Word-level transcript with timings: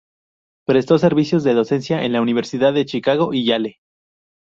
Prestó 0.65 0.97
servicios 0.97 1.43
de 1.43 1.53
docencia 1.53 2.03
en 2.03 2.11
la 2.13 2.23
Universidad 2.23 2.73
de 2.73 2.87
Chicago 2.87 3.35
y 3.35 3.45
Yale. 3.45 3.81